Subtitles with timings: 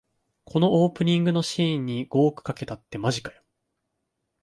[0.45, 3.43] このオープニングのシーンに五億かけたってマジかよ